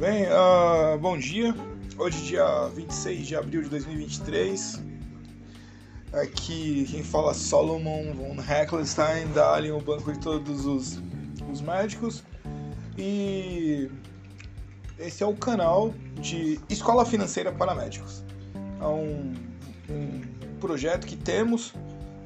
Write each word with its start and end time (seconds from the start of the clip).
bem, 0.00 0.24
uh, 0.28 0.98
bom 0.98 1.18
dia. 1.18 1.54
Hoje, 1.98 2.24
dia 2.24 2.70
26 2.74 3.26
de 3.26 3.36
abril 3.36 3.62
de 3.64 3.68
2023. 3.68 4.82
Aqui 6.14 6.86
quem 6.90 7.04
fala 7.04 7.32
é 7.32 7.34
Solomon 7.34 8.14
von 8.14 8.36
Heckelstein, 8.40 9.30
da 9.34 9.52
Alien, 9.52 9.74
o 9.74 9.80
banco 9.80 10.10
de 10.10 10.18
todos 10.18 10.64
os, 10.64 10.98
os 11.52 11.60
médicos. 11.60 12.24
E 12.96 13.90
esse 14.98 15.22
é 15.22 15.26
o 15.26 15.34
canal 15.34 15.92
de 16.18 16.58
Escola 16.70 17.04
Financeira 17.04 17.52
para 17.52 17.74
Médicos. 17.74 18.24
É 18.80 18.86
um, 18.86 19.34
um 19.90 20.22
projeto 20.60 21.06
que 21.06 21.14
temos 21.14 21.74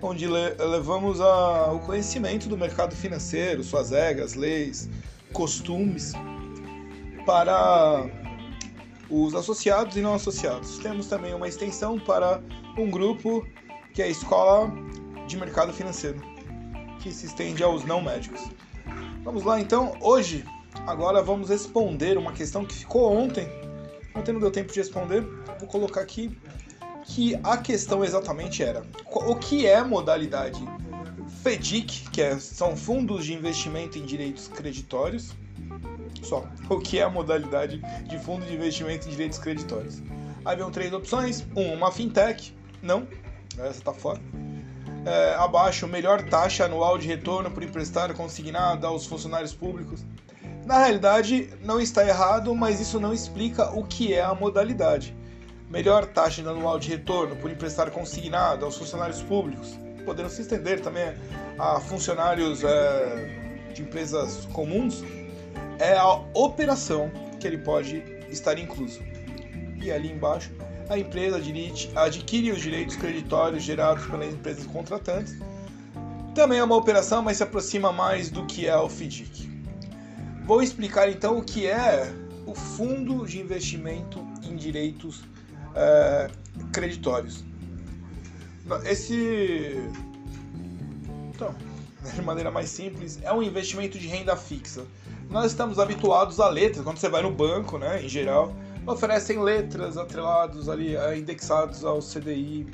onde 0.00 0.29
levamos 0.29 1.21
a, 1.21 1.72
o 1.72 1.81
conhecimento 1.81 2.49
do 2.49 2.57
mercado 2.57 2.95
financeiro, 2.95 3.64
suas 3.64 3.91
regras, 3.91 4.35
leis, 4.35 4.89
costumes 5.32 6.13
para 7.25 8.07
os 9.11 9.35
associados 9.35 9.96
e 9.96 10.01
não 10.01 10.15
associados. 10.15 10.79
Temos 10.79 11.07
também 11.07 11.35
uma 11.35 11.49
extensão 11.49 11.99
para 11.99 12.43
um 12.79 12.91
grupo 12.91 13.46
que 13.93 14.03
é 14.03 14.07
a 14.07 14.09
Escola 14.09 14.73
de 15.27 15.37
Mercado 15.37 15.73
Financeiro, 15.73 16.21
que 17.01 17.13
se 17.13 17.27
estende 17.27 17.63
aos 17.63 17.85
não 17.85 18.03
médicos. 18.03 18.41
Vamos 19.23 19.45
lá 19.45 19.61
então, 19.61 19.96
hoje, 20.01 20.45
agora 20.87 21.23
vamos 21.23 21.49
responder 21.49 22.18
uma 22.18 22.32
questão 22.32 22.65
que 22.65 22.75
ficou 22.75 23.13
ontem, 23.13 23.49
ontem 24.15 24.32
não 24.32 24.41
deu 24.41 24.51
tempo 24.51 24.73
de 24.73 24.79
responder, 24.79 25.23
vou 25.59 25.68
colocar 25.68 26.01
aqui 26.01 26.37
que 27.04 27.39
a 27.43 27.57
questão 27.57 28.04
exatamente 28.04 28.63
era 28.63 28.82
o 29.07 29.37
que 29.37 29.67
é 29.67 29.82
modalidade 29.82 30.61
FEDIC, 31.43 32.11
que 32.11 32.23
é, 32.23 32.39
são 32.39 32.77
fundos 32.77 33.25
de 33.25 33.34
investimento 33.34 33.98
em 33.98 34.03
direitos 34.03 34.48
creditórios, 34.48 35.34
só. 36.25 36.44
O 36.69 36.78
que 36.78 36.98
é 36.98 37.03
a 37.03 37.11
modalidade 37.11 37.80
de 38.08 38.19
fundo 38.19 38.44
de 38.47 38.55
investimento 38.55 39.06
em 39.06 39.11
direitos 39.11 39.39
creditórios? 39.39 40.03
Haviam 40.44 40.70
três 40.70 40.92
opções. 40.92 41.47
Um, 41.56 41.75
uma 41.75 41.91
fintech. 41.91 42.55
Não, 42.83 43.06
essa 43.58 43.78
está 43.78 43.92
fora. 43.92 44.20
É, 45.06 45.34
abaixo, 45.34 45.86
melhor 45.86 46.22
taxa 46.28 46.64
anual 46.64 46.97
de 46.97 47.06
retorno 47.06 47.50
por 47.50 47.62
emprestar 47.62 48.12
consignado 48.14 48.86
aos 48.86 49.06
funcionários 49.06 49.55
públicos. 49.55 50.05
Na 50.64 50.78
realidade, 50.78 51.50
não 51.62 51.78
está 51.78 52.06
errado, 52.06 52.55
mas 52.55 52.80
isso 52.80 52.98
não 52.98 53.12
explica 53.12 53.70
o 53.70 53.84
que 53.84 54.14
é 54.14 54.22
a 54.22 54.34
modalidade. 54.34 55.14
Melhor 55.69 56.06
taxa 56.06 56.41
anual 56.41 56.78
de 56.78 56.89
retorno 56.89 57.36
por 57.36 57.50
emprestar 57.50 57.91
consignado 57.91 58.64
aos 58.64 58.77
funcionários 58.77 59.22
públicos, 59.22 59.78
podendo 60.06 60.30
se 60.30 60.41
estender 60.41 60.80
também 60.80 61.14
a 61.58 61.80
funcionários 61.80 62.64
é, 62.64 63.70
de 63.75 63.83
empresas 63.83 64.47
comuns, 64.52 65.02
é 65.78 65.94
a 65.97 66.14
operação 66.34 67.11
que 67.41 67.47
ele 67.47 67.58
pode 67.58 68.03
estar 68.30 68.58
incluso. 68.58 69.00
E 69.83 69.91
ali 69.91 70.11
embaixo, 70.11 70.50
a 70.89 70.98
empresa 70.98 71.41
adquire 71.97 72.50
os 72.50 72.61
direitos 72.61 72.97
creditórios 72.97 73.62
gerados 73.62 74.06
pelas 74.06 74.33
empresas 74.33 74.67
contratantes. 74.67 75.36
Também 76.34 76.58
é 76.58 76.64
uma 76.64 76.77
operação, 76.77 77.22
mas 77.22 77.36
se 77.36 77.42
aproxima 77.42 77.92
mais 77.92 78.30
do 78.30 78.45
que 78.47 78.67
é 78.67 78.77
o 78.77 78.89
FDIC. 78.89 79.48
Vou 80.47 80.62
explicar 80.62 81.08
então 81.08 81.39
o 81.39 81.42
que 81.42 81.67
é 81.67 82.12
o 82.47 82.55
Fundo 82.55 83.27
de 83.27 83.41
Investimento 83.41 84.20
em 84.42 84.56
Direitos 84.56 85.22
é, 85.75 86.30
Creditórios. 86.72 87.45
Esse. 88.84 89.83
Então, 91.34 91.55
de 92.13 92.23
maneira 92.23 92.51
mais 92.51 92.69
simples, 92.69 93.19
é 93.23 93.33
um 93.33 93.43
investimento 93.43 93.99
de 93.99 94.07
renda 94.07 94.37
fixa 94.37 94.85
nós 95.31 95.47
estamos 95.47 95.79
habituados 95.79 96.39
a 96.39 96.49
letras, 96.49 96.85
quando 96.85 96.99
você 96.99 97.09
vai 97.09 97.23
no 97.23 97.31
banco, 97.31 97.79
né, 97.79 98.03
em 98.05 98.09
geral, 98.09 98.55
oferecem 98.87 99.43
letras 99.43 99.97
atrelados 99.97 100.69
ali, 100.69 100.95
eh, 100.97 101.19
indexados 101.19 101.85
ao 101.85 102.01
CDI, 102.01 102.67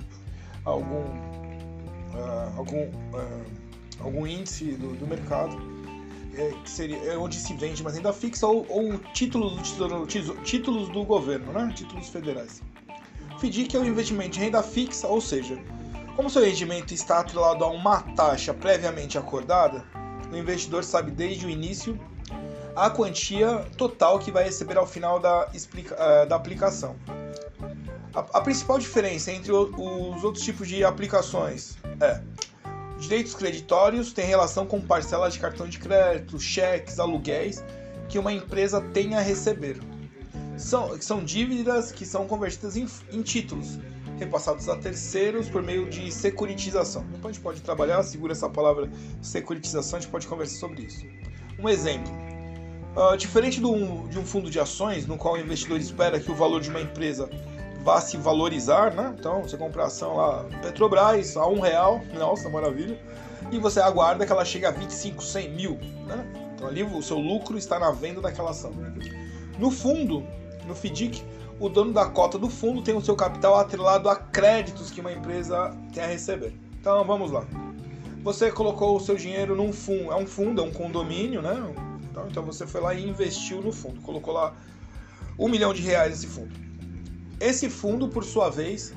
algum, 0.65 1.01
uh, 1.01 2.59
algum, 2.59 2.83
uh, 2.83 3.45
algum 4.01 4.27
índice 4.27 4.73
do, 4.73 4.95
do 4.97 5.07
mercado, 5.07 5.57
é, 6.35 6.53
que 6.63 6.71
seria 6.71 6.99
é 6.99 7.17
onde 7.17 7.37
se 7.37 7.55
vende 7.55 7.83
uma 7.83 7.91
renda 7.91 8.13
fixa 8.13 8.47
ou, 8.47 8.67
ou 8.69 8.99
títulos, 9.15 9.73
do 9.73 10.07
títulos 10.43 10.89
do 10.91 11.05
governo, 11.05 11.53
né, 11.53 11.73
títulos 11.75 12.09
federais. 12.09 12.63
FDIC 13.39 13.75
é 13.75 13.81
um 13.81 13.87
investimento 13.87 14.31
de 14.31 14.41
renda 14.41 14.63
fixa, 14.63 15.07
ou 15.07 15.21
seja, 15.21 15.59
como 16.21 16.29
seu 16.29 16.45
rendimento 16.45 16.93
está 16.93 17.21
atrelado 17.21 17.65
a 17.65 17.69
uma 17.69 18.03
taxa 18.15 18.53
previamente 18.53 19.17
acordada, 19.17 19.83
o 20.31 20.37
investidor 20.37 20.85
sabe 20.85 21.11
desde 21.11 21.47
o 21.47 21.49
início 21.49 21.99
a 22.77 22.91
quantia 22.91 23.65
total 23.79 24.19
que 24.19 24.31
vai 24.31 24.45
receber 24.45 24.77
ao 24.77 24.87
final 24.87 25.19
da, 25.19 25.47
uh, 25.47 26.29
da 26.29 26.37
aplicação. 26.37 26.95
A, 28.15 28.19
a, 28.37 28.41
principal 28.43 28.79
diferença 28.79 29.33
entre 29.33 29.51
os 29.51 30.23
outros 30.23 30.45
tipos 30.45 30.69
de 30.69 30.85
aplicações 30.85 31.79
é 31.99 32.21
direitos 32.99 33.35
creditórios 33.35 34.13
têm 34.13 34.27
relação 34.27 34.67
com 34.67 34.79
parcelas 34.79 35.33
de 35.33 35.39
cartão 35.39 35.67
de 35.67 35.79
crédito, 35.79 36.39
cheques, 36.39 37.01
aluguéis 37.01 37.65
que 38.11 38.19
uma 38.19 38.31
empresa 38.31 38.79
tem 38.93 39.15
a 39.15 39.23
receber. 39.23 39.81
São, 40.59 41.01
são 41.01 41.25
dívidas 41.25 41.91
que 41.91 42.05
são 42.05 42.27
convertidas 42.27 42.77
em, 42.77 42.87
em 43.11 43.23
títulos, 43.23 43.79
repassados 44.21 44.69
a 44.69 44.77
terceiros 44.77 45.49
por 45.49 45.63
meio 45.63 45.89
de 45.89 46.13
securitização. 46.13 47.03
Depois 47.05 47.25
a 47.25 47.33
gente 47.33 47.43
pode 47.43 47.61
trabalhar, 47.61 48.03
segura 48.03 48.33
essa 48.33 48.49
palavra 48.49 48.89
securitização, 49.21 49.99
a 49.99 50.01
gente 50.03 50.11
pode 50.11 50.27
conversar 50.27 50.59
sobre 50.59 50.83
isso. 50.83 51.05
Um 51.59 51.69
exemplo: 51.69 52.13
Uh, 52.97 53.17
diferente 53.17 53.61
do, 53.61 54.09
de 54.09 54.19
um 54.19 54.27
fundo 54.27 54.51
de 54.51 54.59
ações, 54.59 55.07
no 55.07 55.17
qual 55.17 55.35
o 55.35 55.39
investidor 55.39 55.79
espera 55.79 56.19
que 56.19 56.29
o 56.29 56.35
valor 56.35 56.61
de 56.61 56.71
uma 56.71 56.81
empresa 56.81 57.31
vá 57.85 58.01
se 58.01 58.17
valorizar, 58.17 58.93
né? 58.93 59.15
Então, 59.17 59.43
você 59.43 59.57
compra 59.57 59.85
a 59.85 59.87
ação 59.87 60.17
lá, 60.17 60.45
Petrobras, 60.61 61.37
a 61.37 61.47
um 61.47 61.61
real, 61.61 62.01
nossa, 62.15 62.49
maravilha, 62.49 62.99
e 63.53 63.59
você 63.59 63.81
aguarda 63.81 64.27
que 64.27 64.33
ela 64.33 64.45
chegue 64.45 64.67
a 64.67 64.73
25, 64.73 65.23
100 65.23 65.51
mil, 65.51 65.79
né? 66.07 66.27
Então, 66.55 66.67
ali 66.67 66.83
o 66.83 67.01
seu 67.01 67.17
lucro 67.17 67.57
está 67.57 67.79
na 67.79 67.93
venda 67.93 68.21
daquela 68.21 68.51
ação. 68.51 68.73
No 69.57 69.71
fundo, 69.71 70.27
no 70.67 70.75
FDIC, 70.75 71.23
o 71.61 71.69
dono 71.69 71.93
da 71.93 72.07
cota 72.07 72.39
do 72.39 72.49
fundo 72.49 72.81
tem 72.81 72.97
o 72.97 73.03
seu 73.03 73.15
capital 73.15 73.57
atrelado 73.57 74.09
a 74.09 74.17
créditos 74.17 74.91
que 74.91 75.03
uma 75.03 75.13
empresa 75.13 75.77
tem 75.93 76.03
a 76.03 76.07
receber. 76.07 76.55
Então, 76.81 77.05
vamos 77.05 77.31
lá. 77.31 77.47
Você 78.25 78.51
colocou 78.51 78.97
o 78.97 79.01
seu 79.01 79.15
dinheiro 79.15 79.55
num 79.55 79.71
fundo, 79.71 80.11
é 80.11 80.17
um 80.17 80.27
fundo, 80.27 80.63
é 80.63 80.65
um 80.65 80.73
condomínio, 80.73 81.43
né? 81.43 81.55
Então, 82.11 82.27
então 82.29 82.43
você 82.43 82.67
foi 82.67 82.81
lá 82.81 82.95
e 82.95 83.07
investiu 83.07 83.61
no 83.61 83.73
fundo, 83.73 84.01
colocou 84.01 84.33
lá 84.33 84.55
um 85.39 85.49
milhão 85.49 85.75
de 85.75 85.83
reais 85.83 86.11
nesse 86.11 86.27
fundo. 86.27 86.55
Esse 87.39 87.69
fundo, 87.69 88.09
por 88.09 88.25
sua 88.25 88.49
vez, 88.49 88.95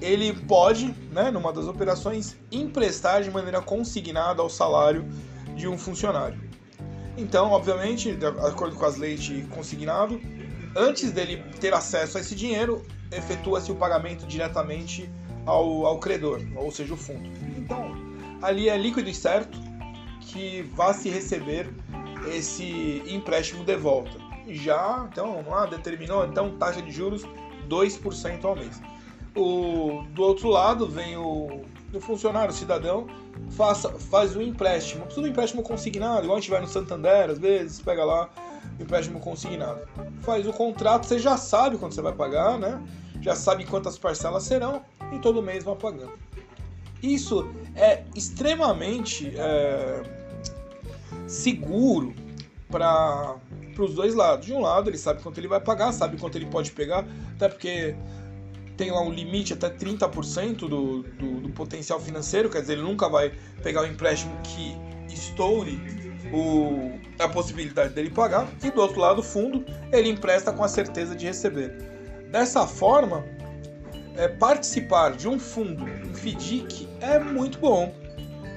ele 0.00 0.32
pode, 0.32 0.92
né, 1.12 1.30
numa 1.30 1.52
das 1.52 1.66
operações, 1.66 2.36
emprestar 2.50 3.22
de 3.22 3.30
maneira 3.30 3.60
consignada 3.62 4.42
ao 4.42 4.50
salário 4.50 5.08
de 5.56 5.68
um 5.68 5.78
funcionário. 5.78 6.40
Então, 7.16 7.50
obviamente, 7.50 8.14
de 8.14 8.26
acordo 8.26 8.74
com 8.74 8.84
as 8.84 8.96
leis 8.96 9.22
de 9.22 9.42
consignado, 9.42 10.20
antes 10.76 11.10
dele 11.12 11.42
ter 11.60 11.74
acesso 11.74 12.18
a 12.18 12.20
esse 12.20 12.34
dinheiro, 12.34 12.82
efetua-se 13.10 13.70
o 13.70 13.74
pagamento 13.74 14.26
diretamente 14.26 15.10
ao, 15.46 15.86
ao 15.86 15.98
credor, 15.98 16.40
ou 16.56 16.70
seja, 16.70 16.94
o 16.94 16.96
fundo. 16.96 17.28
Então, 17.56 17.92
ali 18.40 18.68
é 18.68 18.76
líquido 18.76 19.08
e 19.08 19.14
certo 19.14 19.58
que 20.20 20.62
vai 20.74 20.94
se 20.94 21.08
receber 21.08 21.68
esse 22.26 23.02
empréstimo 23.06 23.64
de 23.64 23.76
volta. 23.76 24.12
Já, 24.48 25.06
então, 25.10 25.44
lá, 25.48 25.66
determinou 25.66 26.24
então 26.24 26.56
taxa 26.56 26.82
de 26.82 26.90
juros 26.90 27.24
2% 27.68 28.44
ao 28.44 28.56
mês. 28.56 28.80
O, 29.34 30.04
do 30.10 30.22
outro 30.22 30.48
lado 30.48 30.86
vem 30.88 31.16
o, 31.16 31.62
o 31.92 32.00
funcionário, 32.00 32.52
cidadão, 32.52 33.06
faça, 33.50 33.90
faz 33.90 34.34
o 34.34 34.42
empréstimo. 34.42 35.04
Precisa 35.04 35.22
do 35.22 35.28
empréstimo 35.28 35.62
consignado, 35.62 36.24
igual 36.24 36.38
a 36.38 36.40
gente 36.40 36.50
vai 36.50 36.60
no 36.60 36.68
Santander, 36.68 37.30
às 37.30 37.38
vezes, 37.38 37.80
pega 37.80 38.04
lá 38.04 38.30
o 38.78 38.82
empréstimo 38.82 39.20
consignado. 39.20 39.80
Faz 40.22 40.46
o 40.46 40.52
contrato, 40.52 41.06
você 41.06 41.18
já 41.18 41.36
sabe 41.36 41.76
quando 41.76 41.92
você 41.92 42.02
vai 42.02 42.12
pagar, 42.12 42.58
né? 42.58 42.82
Já 43.20 43.36
sabe 43.36 43.64
quantas 43.64 43.98
parcelas 43.98 44.42
serão 44.44 44.82
e 45.12 45.18
todo 45.18 45.42
mês 45.42 45.64
vai 45.64 45.76
pagando. 45.76 46.12
Isso 47.02 47.50
é 47.74 48.04
extremamente 48.14 49.32
é, 49.36 50.02
seguro 51.26 52.14
para 52.70 53.36
os 53.78 53.94
dois 53.94 54.14
lados. 54.14 54.46
De 54.46 54.52
um 54.52 54.60
lado, 54.60 54.88
ele 54.88 54.98
sabe 54.98 55.22
quanto 55.22 55.38
ele 55.38 55.48
vai 55.48 55.60
pagar, 55.60 55.92
sabe 55.92 56.16
quanto 56.16 56.36
ele 56.36 56.46
pode 56.46 56.72
pegar, 56.72 57.04
até 57.34 57.48
porque 57.48 57.94
tem 58.76 58.90
lá 58.90 59.02
um 59.02 59.10
limite 59.10 59.52
até 59.52 59.68
30% 59.70 60.56
do, 60.56 61.02
do, 61.02 61.40
do 61.40 61.48
potencial 61.50 62.00
financeiro, 62.00 62.48
quer 62.48 62.60
dizer, 62.60 62.74
ele 62.74 62.82
nunca 62.82 63.08
vai 63.08 63.32
pegar 63.62 63.82
um 63.82 63.86
empréstimo 63.86 64.36
que 64.42 64.76
estoure 65.12 65.78
o, 66.32 66.98
a 67.18 67.28
possibilidade 67.28 67.94
dele 67.94 68.10
pagar. 68.10 68.48
E 68.62 68.70
do 68.70 68.80
outro 68.80 69.00
lado, 69.00 69.20
o 69.20 69.22
fundo, 69.22 69.64
ele 69.92 70.08
empresta 70.08 70.52
com 70.52 70.64
a 70.64 70.68
certeza 70.68 71.14
de 71.14 71.26
receber. 71.26 71.70
Dessa 72.30 72.66
forma, 72.66 73.24
é, 74.16 74.28
participar 74.28 75.12
de 75.12 75.28
um 75.28 75.38
fundo, 75.38 75.84
um 75.84 76.14
FDIC, 76.14 76.88
é 77.00 77.18
muito 77.18 77.58
bom. 77.58 77.94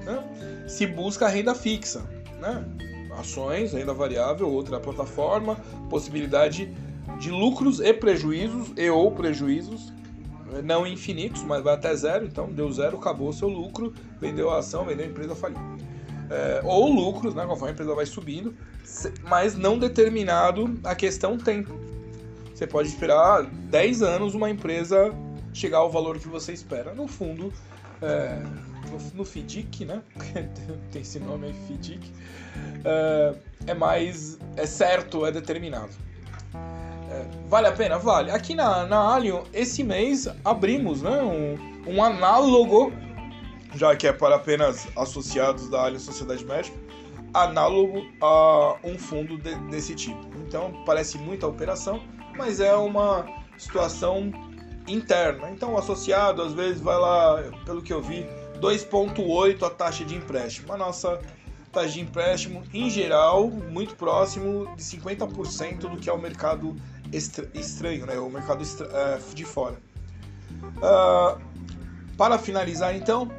Né? 0.05 0.65
Se 0.67 0.87
busca 0.87 1.27
renda 1.27 1.53
fixa 1.53 2.01
né? 2.39 2.63
ações, 3.17 3.73
renda 3.73 3.93
variável, 3.93 4.49
outra 4.49 4.79
plataforma, 4.79 5.55
possibilidade 5.89 6.73
de 7.19 7.29
lucros 7.29 7.79
e 7.79 7.93
prejuízos 7.93 8.73
e 8.75 8.89
ou 8.89 9.11
prejuízos 9.11 9.93
não 10.63 10.85
infinitos, 10.85 11.43
mas 11.43 11.63
vai 11.63 11.73
até 11.73 11.95
zero, 11.95 12.25
então 12.25 12.51
deu 12.51 12.71
zero, 12.71 12.97
acabou 12.97 13.29
o 13.29 13.33
seu 13.33 13.47
lucro, 13.47 13.93
vendeu 14.19 14.49
a 14.49 14.59
ação, 14.59 14.85
vendeu 14.85 15.05
a 15.05 15.09
empresa, 15.09 15.35
faliu. 15.35 15.57
É, 16.29 16.61
ou 16.63 16.91
lucros, 16.91 17.35
né, 17.35 17.45
conforme 17.45 17.69
a 17.69 17.73
empresa 17.73 17.93
vai 17.93 18.05
subindo, 18.05 18.55
mas 19.23 19.55
não 19.55 19.77
determinado 19.77 20.79
a 20.83 20.95
questão 20.95 21.37
tempo. 21.37 21.73
Você 22.53 22.65
pode 22.65 22.87
esperar 22.87 23.43
10 23.43 24.01
anos 24.01 24.33
uma 24.33 24.49
empresa 24.49 25.13
chegar 25.53 25.79
ao 25.79 25.91
valor 25.91 26.19
que 26.19 26.27
você 26.27 26.53
espera. 26.53 26.93
No 26.93 27.07
fundo, 27.07 27.51
é, 28.01 28.39
no, 28.89 29.17
no 29.17 29.25
FIDIC, 29.25 29.85
né? 29.85 30.01
Tem 30.91 31.01
esse 31.01 31.19
nome 31.19 31.47
aí, 31.47 31.55
FIDIC. 31.67 32.11
É, 32.83 33.35
é 33.67 33.73
mais. 33.73 34.39
É 34.55 34.65
certo, 34.65 35.25
é 35.25 35.31
determinado. 35.31 35.91
Vale 37.47 37.67
a 37.67 37.71
pena? 37.71 37.97
Vale. 37.97 38.31
Aqui 38.31 38.55
na, 38.55 38.85
na 38.85 38.97
Allion, 38.97 39.43
esse 39.53 39.83
mês, 39.83 40.27
abrimos 40.43 41.01
né, 41.01 41.21
um, 41.21 41.93
um 41.93 42.03
análogo, 42.03 42.91
já 43.75 43.95
que 43.95 44.07
é 44.07 44.13
para 44.13 44.35
apenas 44.35 44.87
associados 44.95 45.69
da 45.69 45.83
Allion 45.83 45.99
Sociedade 45.99 46.43
Médica, 46.43 46.77
análogo 47.33 48.05
a 48.21 48.77
um 48.83 48.97
fundo 48.97 49.37
de, 49.37 49.53
desse 49.69 49.93
tipo. 49.93 50.25
Então, 50.47 50.83
parece 50.85 51.17
muita 51.17 51.45
operação, 51.47 52.01
mas 52.37 52.59
é 52.59 52.73
uma 52.75 53.25
situação 53.57 54.31
interna. 54.87 55.49
Então, 55.51 55.73
o 55.73 55.77
associado 55.77 56.41
às 56.41 56.53
vezes 56.53 56.81
vai 56.81 56.97
lá, 56.97 57.43
pelo 57.65 57.81
que 57.81 57.93
eu 57.93 58.01
vi, 58.01 58.25
2,8 58.59 59.63
a 59.63 59.69
taxa 59.69 60.05
de 60.05 60.15
empréstimo. 60.15 60.71
A 60.73 60.77
nossa 60.77 61.19
taxa 61.71 61.89
de 61.89 62.01
empréstimo, 62.01 62.63
em 62.73 62.89
geral, 62.89 63.49
muito 63.49 63.95
próximo 63.95 64.73
de 64.75 64.83
50% 64.83 65.79
do 65.79 65.97
que 65.97 66.09
é 66.09 66.13
o 66.13 66.17
mercado 66.17 66.75
estranho, 67.15 68.05
né? 68.05 68.17
o 68.19 68.29
mercado 68.29 68.63
é, 68.63 69.19
de 69.33 69.45
fora. 69.45 69.77
Uh, 70.77 71.39
para 72.17 72.37
finalizar, 72.37 72.95
então, 72.95 73.29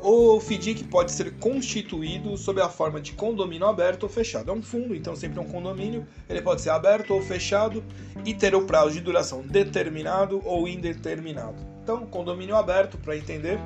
o 0.00 0.38
FDIC 0.38 0.84
pode 0.84 1.10
ser 1.12 1.32
constituído 1.38 2.36
sob 2.36 2.60
a 2.60 2.68
forma 2.68 3.00
de 3.00 3.12
condomínio 3.12 3.66
aberto 3.66 4.02
ou 4.02 4.08
fechado. 4.08 4.50
É 4.50 4.54
um 4.54 4.62
fundo, 4.62 4.94
então 4.94 5.16
sempre 5.16 5.38
é 5.38 5.42
um 5.42 5.48
condomínio. 5.48 6.06
Ele 6.28 6.42
pode 6.42 6.60
ser 6.60 6.70
aberto 6.70 7.14
ou 7.14 7.22
fechado 7.22 7.82
e 8.24 8.34
ter 8.34 8.54
o 8.54 8.66
prazo 8.66 8.92
de 8.92 9.00
duração 9.00 9.40
determinado 9.40 10.42
ou 10.44 10.68
indeterminado. 10.68 11.56
Então, 11.82 12.06
condomínio 12.06 12.54
aberto, 12.54 12.98
para 12.98 13.16
entender, 13.16 13.58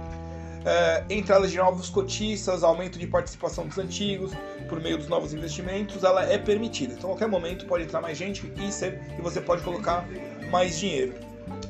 é, 0.64 1.04
entrada 1.10 1.46
de 1.46 1.56
novos 1.56 1.88
cotistas, 1.88 2.62
aumento 2.62 2.98
de 2.98 3.06
participação 3.06 3.66
dos 3.66 3.78
antigos 3.78 4.32
por 4.68 4.80
meio 4.80 4.98
dos 4.98 5.08
novos 5.08 5.32
investimentos, 5.32 6.04
ela 6.04 6.24
é 6.24 6.38
permitida. 6.38 6.94
Então, 6.94 7.10
a 7.10 7.12
qualquer 7.12 7.28
momento 7.28 7.66
pode 7.66 7.84
entrar 7.84 8.00
mais 8.00 8.18
gente 8.18 8.52
e, 8.56 8.72
ser, 8.72 9.00
e 9.18 9.22
você 9.22 9.40
pode 9.40 9.62
colocar 9.62 10.06
mais 10.50 10.78
dinheiro. 10.78 11.14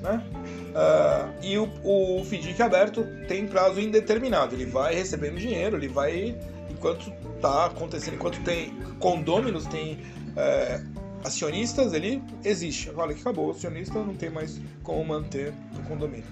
Né? 0.03 0.23
Uh, 0.69 1.45
e 1.45 1.59
o, 1.59 1.69
o 1.83 2.25
FDIC 2.25 2.61
aberto 2.63 3.07
tem 3.27 3.47
prazo 3.47 3.81
indeterminado. 3.81 4.55
Ele 4.55 4.67
vai 4.67 4.95
recebendo 4.95 5.39
dinheiro, 5.39 5.77
ele 5.77 5.89
vai. 5.89 6.37
Enquanto 6.71 7.13
está 7.35 7.67
acontecendo, 7.67 8.15
enquanto 8.15 8.41
tem 8.45 8.73
condôminos, 9.01 9.67
tem 9.67 9.99
é, 10.37 10.81
acionistas, 11.25 11.93
ele 11.93 12.23
existe. 12.45 12.89
Agora 12.91 13.13
que 13.13 13.21
acabou, 13.21 13.49
o 13.49 13.51
acionista 13.51 13.99
não 13.99 14.15
tem 14.15 14.31
mais 14.31 14.61
como 14.83 15.05
manter 15.05 15.53
o 15.77 15.83
condomínio. 15.89 16.27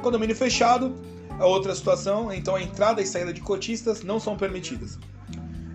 Condomínio 0.00 0.36
fechado 0.36 0.94
é 1.38 1.44
outra 1.44 1.74
situação, 1.74 2.32
então 2.32 2.54
a 2.54 2.62
entrada 2.62 3.02
e 3.02 3.06
saída 3.06 3.32
de 3.32 3.40
cotistas 3.40 4.02
não 4.02 4.18
são 4.18 4.36
permitidas. 4.36 4.98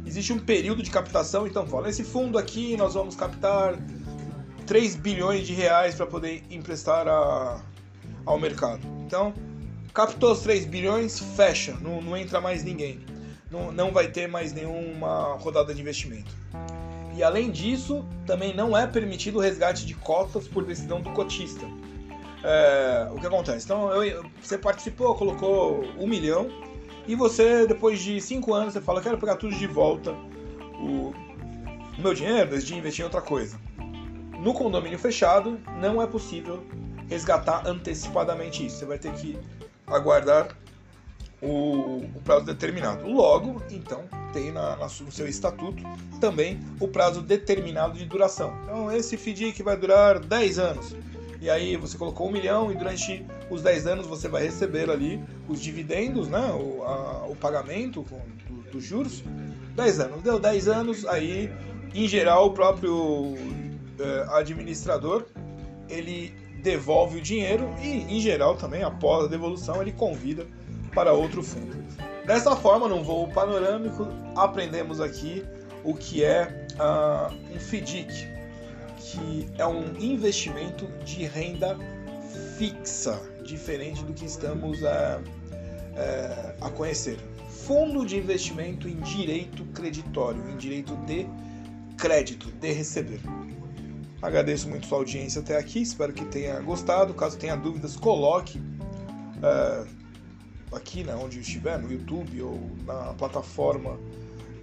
Existe 0.06 0.33
um 0.33 0.39
período 0.39 0.83
de 0.83 0.89
captação, 0.89 1.47
então 1.47 1.65
fala, 1.65 1.88
nesse 1.88 2.03
fundo 2.03 2.38
aqui 2.38 2.75
nós 2.75 2.94
vamos 2.94 3.15
captar 3.15 3.77
3 4.65 4.95
bilhões 4.95 5.45
de 5.47 5.53
reais 5.53 5.95
para 5.95 6.06
poder 6.06 6.44
emprestar 6.50 7.07
a, 7.07 7.62
ao 8.25 8.39
mercado. 8.39 8.81
Então, 9.06 9.33
captou 9.94 10.31
os 10.31 10.39
3 10.41 10.65
bilhões, 10.65 11.19
fecha, 11.35 11.77
não, 11.81 12.01
não 12.01 12.18
entra 12.18 12.41
mais 12.41 12.63
ninguém. 12.63 13.00
Não, 13.50 13.71
não 13.71 13.91
vai 13.91 14.07
ter 14.07 14.27
mais 14.27 14.53
nenhuma 14.53 15.35
rodada 15.35 15.73
de 15.73 15.81
investimento. 15.81 16.31
E 17.15 17.21
além 17.21 17.51
disso, 17.51 18.06
também 18.25 18.56
não 18.56 18.77
é 18.77 18.88
permitido 18.88 19.38
o 19.38 19.41
resgate 19.41 19.85
de 19.85 19.94
cotas 19.94 20.47
por 20.47 20.63
decisão 20.63 21.01
do 21.01 21.12
cotista. 21.12 21.65
É, 22.44 23.08
o 23.12 23.20
que 23.20 23.28
acontece? 23.28 23.66
Então, 23.66 23.92
eu, 24.04 24.26
você 24.42 24.58
participou, 24.58 25.14
colocou 25.16 25.86
um 25.98 26.08
milhão, 26.08 26.50
e 27.08 27.16
você, 27.16 27.68
depois 27.68 28.00
de 28.00 28.20
cinco 28.22 28.54
anos, 28.54 28.74
você 28.74 28.82
fala: 28.82 29.02
quero 29.02 29.18
pegar 29.18 29.36
tudo 29.36 29.56
de 29.56 29.68
volta, 29.68 30.12
o, 30.80 31.14
o 31.98 32.02
meu 32.02 32.14
dinheiro, 32.14 32.58
de 32.60 32.76
investir 32.76 33.02
em 33.02 33.06
outra 33.06 33.22
coisa. 33.22 33.60
No 34.40 34.54
condomínio 34.54 34.98
fechado, 34.98 35.60
não 35.80 36.02
é 36.02 36.08
possível 36.08 36.64
resgatar 37.08 37.68
antecipadamente 37.68 38.66
isso. 38.66 38.78
Você 38.78 38.86
vai 38.86 38.98
ter 38.98 39.14
que 39.14 39.38
aguardar 39.86 40.58
o, 41.42 42.06
o 42.16 42.22
prazo 42.24 42.46
determinado. 42.46 43.08
Logo, 43.08 43.62
então, 43.70 44.04
tem 44.32 44.52
na, 44.52 44.76
na, 44.78 44.86
no 44.86 45.12
seu 45.12 45.28
estatuto 45.28 45.84
também 46.20 46.60
o 46.80 46.88
prazo 46.88 47.22
determinado 47.22 47.98
de 47.98 48.06
duração. 48.06 48.58
Então, 48.64 48.92
esse 48.92 49.18
FDIC 49.18 49.62
vai 49.64 49.76
durar 49.76 50.20
10 50.20 50.60
anos. 50.60 50.96
E 51.42 51.50
aí 51.50 51.76
você 51.76 51.98
colocou 51.98 52.30
um 52.30 52.32
milhão 52.32 52.72
e 52.72 52.76
durante 52.76 53.26
os 53.50 53.64
10 53.64 53.88
anos 53.88 54.06
você 54.08 54.28
vai 54.28 54.44
receber 54.44 54.92
ali 54.92 55.20
os 55.50 55.60
dividendos, 55.60 56.28
né? 56.28 56.52
o, 56.54 56.84
a, 56.84 57.26
o 57.28 57.36
pagamento 57.36 58.06
dos 58.48 58.72
do 58.72 58.80
juros. 58.80 59.24
10 59.76 60.00
anos. 60.02 60.22
Deu 60.22 60.38
10 60.38 60.68
anos, 60.68 61.06
aí, 61.08 61.52
em 61.96 62.08
geral, 62.08 62.48
o 62.48 62.52
próprio 62.52 63.36
eh, 64.00 64.26
administrador 64.30 65.26
ele 65.90 66.34
devolve 66.62 67.18
o 67.18 67.22
dinheiro 67.22 67.68
e, 67.82 68.16
em 68.16 68.20
geral, 68.20 68.56
também 68.56 68.84
após 68.84 69.26
a 69.26 69.28
devolução, 69.28 69.82
ele 69.82 69.92
convida 69.92 70.46
para 70.94 71.12
outro 71.12 71.42
fundo. 71.42 71.76
Dessa 72.26 72.56
forma, 72.56 72.88
num 72.88 73.04
voo 73.04 73.28
panorâmico, 73.30 74.08
aprendemos 74.36 75.02
aqui 75.02 75.44
o 75.84 75.96
que 75.96 76.24
é 76.24 76.68
uh, 76.80 77.34
um 77.54 77.60
FDIC, 77.60 78.28
que 79.01 79.50
é 79.57 79.65
um 79.65 79.98
investimento 79.98 80.86
de 81.03 81.25
renda 81.25 81.77
fixa, 82.57 83.19
diferente 83.44 84.03
do 84.03 84.13
que 84.13 84.25
estamos 84.25 84.81
uh, 84.81 84.86
uh, 84.86 86.56
a 86.65 86.69
conhecer. 86.69 87.18
Fundo 87.50 88.06
de 88.06 88.18
investimento 88.18 88.88
em 88.88 89.00
direito 89.01 89.65
creditório, 89.74 90.48
em 90.50 90.57
direito 90.57 90.95
de 91.06 91.27
crédito, 91.97 92.52
de 92.52 92.71
receber. 92.71 93.19
Agradeço 94.21 94.69
muito 94.69 94.85
sua 94.85 94.99
audiência 94.99 95.42
até 95.42 95.57
aqui, 95.57 95.81
espero 95.81 96.14
que 96.14 96.26
tenha 96.26 96.59
gostado. 96.59 97.14
Caso 97.14 97.37
tenha 97.37 97.56
dúvidas, 97.56 97.95
coloque 97.95 98.59
uh, 98.59 99.87
aqui 100.76 101.04
né, 101.04 101.16
onde 101.16 101.40
estiver, 101.40 101.80
no 101.80 101.92
YouTube 101.92 102.42
ou 102.44 102.59
na 102.85 103.14
plataforma 103.14 103.99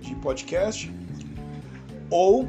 de 0.01 0.15
podcast. 0.17 0.91
Ou 2.11 2.49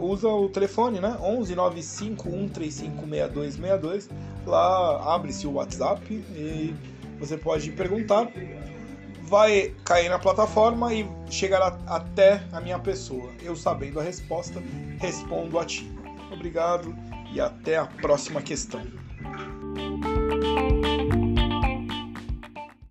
usa 0.00 0.28
o 0.28 0.48
telefone, 0.48 1.00
né? 1.00 1.16
11 1.20 1.54
95 1.54 2.24
135 2.24 3.08
6262. 3.08 4.08
Lá 4.46 5.14
abre-se 5.14 5.46
o 5.46 5.52
WhatsApp 5.54 6.12
e 6.12 6.74
você 7.18 7.36
pode 7.36 7.70
perguntar. 7.72 8.28
Vai 9.22 9.74
cair 9.84 10.08
na 10.08 10.18
plataforma 10.18 10.92
e 10.92 11.08
chegará 11.30 11.78
até 11.86 12.42
a 12.52 12.60
minha 12.60 12.78
pessoa. 12.78 13.30
Eu 13.42 13.56
sabendo 13.56 13.98
a 13.98 14.02
resposta, 14.02 14.62
respondo 14.98 15.58
a 15.58 15.64
ti. 15.64 15.90
Obrigado 16.30 16.94
e 17.32 17.40
até 17.40 17.78
a 17.78 17.86
próxima 17.86 18.42
questão. 18.42 18.82